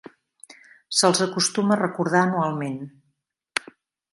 [0.99, 2.81] Se'ls acostuma a recordar anualment.